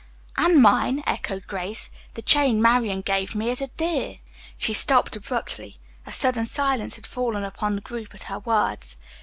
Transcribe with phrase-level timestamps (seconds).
[0.35, 1.91] "And mine," echoed Grace.
[2.15, 4.15] "The chain Marian gave me is a dear."
[4.57, 5.75] She stopped abruptly.
[6.07, 8.97] A sudden silence had fallen upon the group at her words.